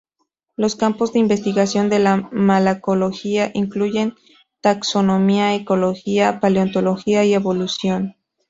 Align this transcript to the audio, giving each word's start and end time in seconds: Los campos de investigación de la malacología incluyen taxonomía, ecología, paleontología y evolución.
Los 0.57 0.75
campos 0.75 1.13
de 1.13 1.19
investigación 1.19 1.87
de 1.87 1.99
la 1.99 2.27
malacología 2.31 3.51
incluyen 3.53 4.15
taxonomía, 4.59 5.53
ecología, 5.53 6.39
paleontología 6.39 7.23
y 7.23 7.35
evolución. 7.35 8.15